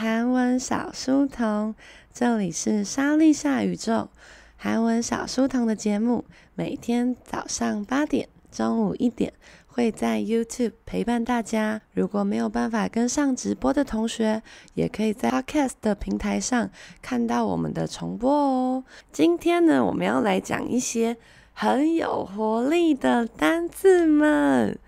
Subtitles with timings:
[0.00, 1.74] 韩文小书童，
[2.14, 4.08] 这里是莎莉夏宇宙
[4.56, 6.24] 韩文小书童的节目，
[6.54, 9.32] 每天早上八点、中午一点
[9.66, 11.80] 会在 YouTube 陪伴大家。
[11.92, 14.40] 如果没有办法跟上直播的同学，
[14.74, 16.70] 也可以在 Podcast 的平台上
[17.02, 18.84] 看到我们的重播哦。
[19.10, 21.16] 今天呢，我们要来讲一些
[21.52, 24.78] 很有活力的单字们。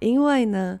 [0.00, 0.80] 因为呢，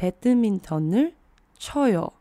[0.00, 1.14] 배드민턴을
[1.58, 2.12] 쳐요。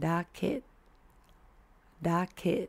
[0.00, 2.68] racket，racket。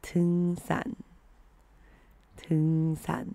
[0.00, 0.84] 登山，
[2.36, 3.26] 登山，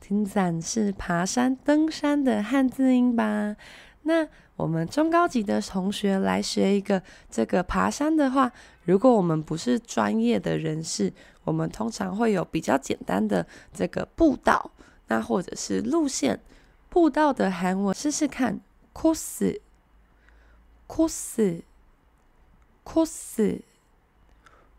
[0.00, 3.56] 登山是爬山、登山的汉字音吧？
[4.02, 8.52] 那我们中高级的同学来学一个这个爬山的话，
[8.84, 11.12] 如果我们不是专业的人士，
[11.44, 14.70] 我们通常会有比较简单的这个步道，
[15.08, 16.40] 那或者是路线。
[16.88, 18.60] 步道的韩文试试看，
[18.92, 19.14] 코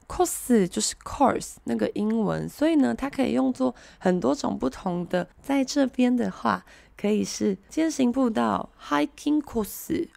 [0.08, 5.28] course 就是 course 那个英文，所以呢，它可以用作很多种不同的。
[5.42, 6.66] 在这边的话，
[6.98, 10.08] 可以是健行步道 hiking course、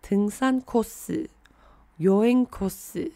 [0.00, 1.26] 登山 course、
[1.96, 3.10] 游泳 course、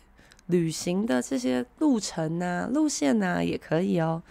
[0.46, 4.22] 旅行的这些路程啊、路线呐、啊，也可以哦。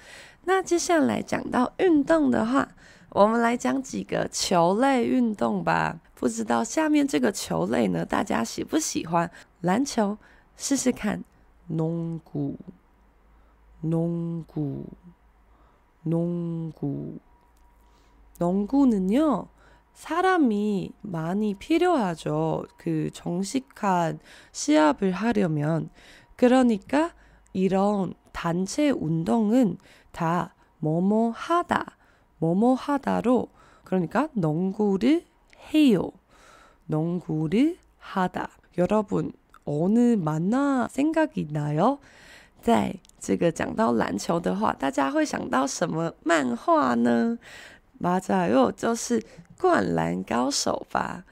[0.46, 2.68] 那接下来讲到运动的话，
[3.10, 6.00] 我们来讲几个球类运动吧。
[6.16, 9.30] 不知道下面这个球类呢，大家喜不喜欢
[9.62, 10.18] 篮球？
[10.56, 11.24] 试试看。
[11.68, 12.58] 농 구，
[13.82, 14.86] 농 구，
[16.04, 17.20] 농 구，
[18.40, 19.48] 농구는요
[19.94, 24.20] 사람이 많이 필요하죠 그 정식한
[24.52, 25.90] 시합을 하려면
[26.36, 27.14] 그러니까
[27.52, 29.78] 이런 단체 운동은
[30.12, 31.98] 다 뭐뭐 하다
[32.38, 33.48] 뭐뭐 하다로
[33.84, 35.26] 그러니까 농구를
[35.74, 36.12] 해요
[36.86, 39.32] 농구를 하다 여러분
[39.67, 41.99] 어느만화생각이나요？
[42.61, 47.39] 在这个讲到篮球的话，大家会想到什么漫画呢？
[48.01, 49.21] 맞아요，就是《
[49.61, 51.25] 灌篮高手》吧。《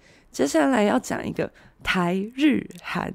[0.30, 1.50] 接下来要讲一个。
[1.82, 3.12] 台日韩，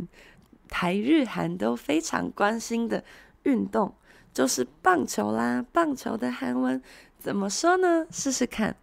[0.70, 3.04] 台日韩都非常关心的
[3.44, 3.94] 运动
[4.34, 5.66] 就是棒球啦。
[5.74, 6.82] 棒球的韩文
[7.20, 8.08] 怎么说呢？
[8.10, 8.78] 试试看，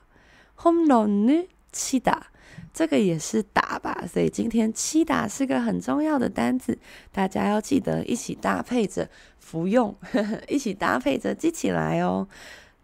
[0.64, 2.30] 홈런을 치다，
[2.72, 6.78] 这个也是打吧，所以今天치다是个很重要的单字，
[7.12, 12.28] 大家要记得一起搭配着服用，呵呵 一起搭配着记起来哦。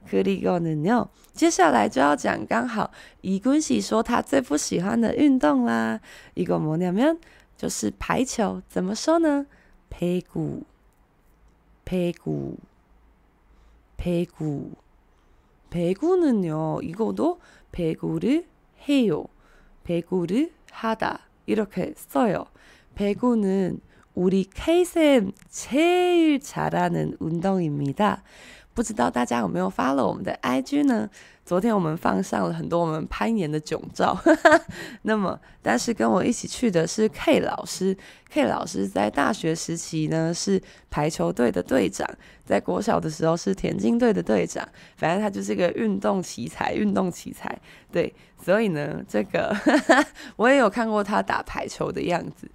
[0.08, 2.92] 그리고는요，接下来就要讲刚好
[3.23, 6.00] 이군 씨说他最不喜欢的运动啦，
[6.35, 7.18] 이거뭐냐면
[7.56, 9.46] 就是排球，怎么说呢？
[9.88, 10.62] 배구
[11.85, 12.56] 배구
[13.96, 14.70] 배구
[15.70, 17.40] 배구는요, 이거도
[17.73, 18.46] 배구를
[18.88, 19.26] 해요.
[19.83, 21.19] 배구를 하다.
[21.45, 22.45] 이렇게 써요.
[22.95, 23.79] 배구는
[24.13, 28.23] 우리 K-쌤 제일 잘하는 운동입니다.
[28.81, 31.07] 不知道大家有没有发了我们的 IG 呢？
[31.45, 34.19] 昨天我们放上了很多我们攀岩的囧照，
[35.03, 37.95] 那么但是跟我一起去的是 K 老师
[38.31, 40.59] ，K 老师在大学时期呢是
[40.89, 42.09] 排球队的队长，
[42.43, 47.55] 在国小的时候是田径队的队长，反正他就是一个运动奇才，运动奇才，
[47.91, 48.11] 对，
[48.43, 49.55] 所以呢，这个
[50.38, 52.50] 我也有看过他打排球的样子。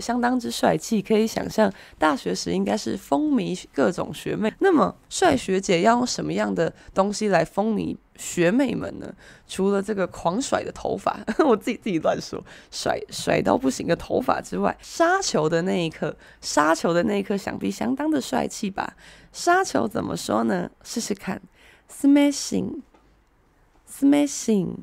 [0.00, 4.52] 相当之帅气，可以想象大学时应该是风靡各种学妹。
[4.58, 9.14] 那么帅学姐要用什么样的东西来风靡学妹们呢？
[9.46, 18.96] 除了这个狂甩的头发， 我自己自己乱说，甩甩到不行的头发之外，杀球的那一刻，杀球的那一刻想必相当的帅气吧？
[19.32, 20.70] 杀球怎么说呢？
[20.82, 21.42] 试试看
[21.90, 24.76] ，smashing，smashing，smashing。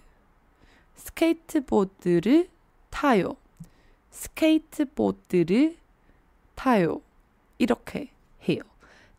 [0.96, 2.48] 스케이트보드를
[2.90, 3.36] 타요.
[4.10, 5.76] 스케이트보드를
[6.56, 7.02] 타요.
[7.58, 8.08] 이렇게
[8.48, 8.64] 해요.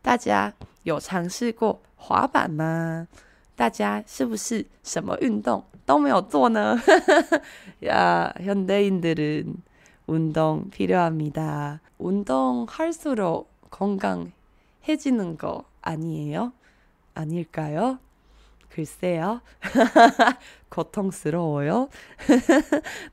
[0.01, 3.07] 大家有尝试过滑板吗？
[3.55, 6.79] 大家是不是什么运动都没有做呢？
[7.85, 9.55] 야, 현대인들은
[10.05, 11.81] 운동 필요합니다.
[11.97, 16.53] 운동할수록 건강해지는 거 아니에요?
[17.13, 17.99] 아닐까요?
[18.69, 19.41] 글쎄요，
[20.69, 21.89] 고통스러워요。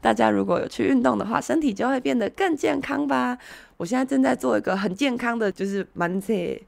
[0.01, 3.39] 大家如果有去运动的话，身体就会变得更健康吧。
[3.79, 6.61] 我现在正在做一个很健康的，就是만세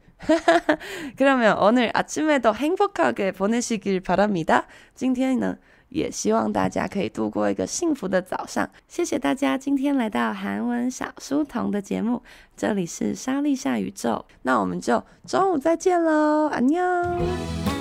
[1.16, 3.32] 그러면 오늘 아침에도 행복하게
[4.00, 4.66] 바랍니다.
[4.94, 5.58] 今天呢，
[5.90, 8.68] 也希望大家可以度过一个幸福的早上。
[8.88, 12.22] 谢谢大家今天来到韩文小书童的节目，
[12.56, 17.79] 这里是莎莉夏宇宙，那我们就中午再见喽，안녕。